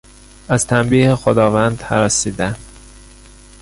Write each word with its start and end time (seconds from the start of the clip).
از 0.49 0.67
تنبیه 0.67 1.15
خداوند 1.15 1.79
هراسیدن 1.83 2.55